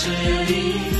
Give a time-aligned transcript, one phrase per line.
[0.00, 0.97] 只有你。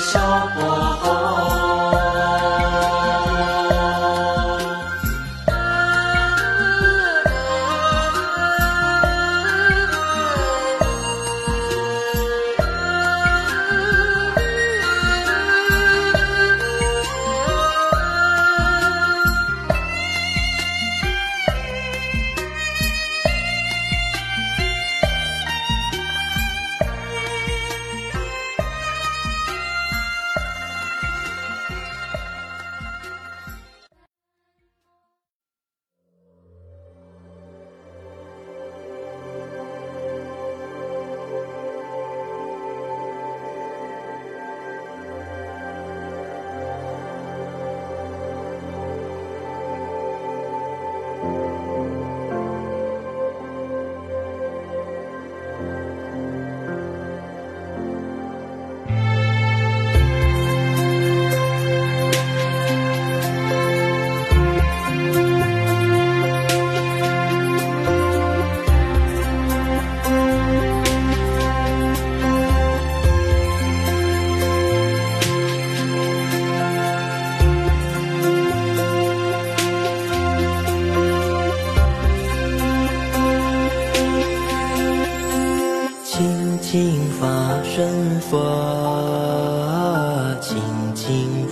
[0.00, 0.79] 小伙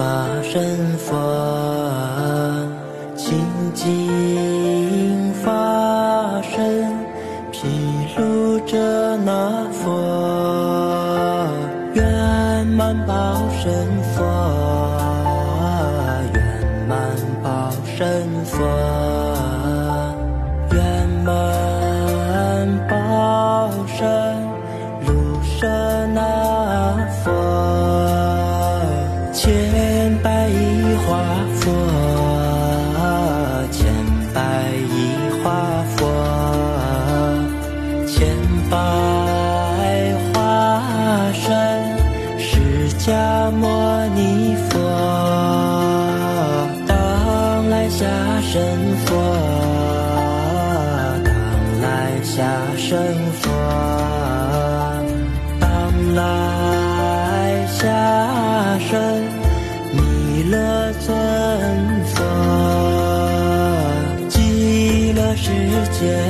[0.00, 1.29] 发人佛。
[48.52, 48.60] 神
[49.06, 49.14] 佛
[51.24, 51.30] 当
[51.80, 52.42] 来下
[52.76, 52.98] 生
[53.40, 53.48] 佛
[55.60, 58.90] 当来下生
[59.92, 61.16] 弥勒尊
[62.06, 62.24] 佛
[64.28, 65.52] 极乐世
[66.00, 66.29] 界。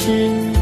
[0.00, 0.59] 是。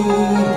[0.00, 0.49] you.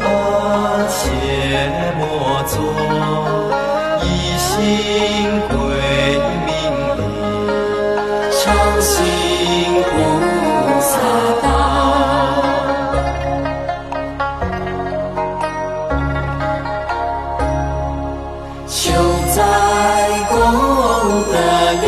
[0.00, 0.04] 佛
[0.88, 0.96] 且
[1.98, 2.02] 莫
[2.46, 2.56] 作，
[4.02, 4.04] 一
[4.38, 4.48] 心
[5.48, 5.54] 归
[6.46, 6.48] 命
[6.96, 6.98] 礼，
[8.32, 8.42] 常
[8.80, 8.88] 行
[9.82, 9.92] 菩
[10.80, 10.90] 萨
[11.42, 11.44] 道。
[18.66, 18.78] 求
[19.34, 19.38] 在
[20.30, 20.32] 功
[21.30, 21.34] 德
[21.82, 21.84] 力，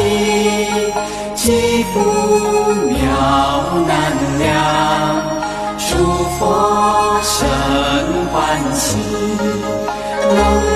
[1.35, 1.41] 积
[1.85, 1.95] 福
[2.85, 2.93] 妙
[3.87, 3.91] 难
[4.39, 4.51] 量，
[5.79, 5.89] 诸
[6.39, 6.41] 佛
[7.23, 7.82] 生。
[10.35, 10.72] follow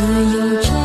[0.00, 0.79] 自由穿